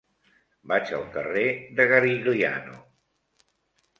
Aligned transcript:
Vaig 0.71 0.93
al 0.99 1.03
carrer 1.17 1.43
de 1.79 1.85
Garigliano. 1.93 2.79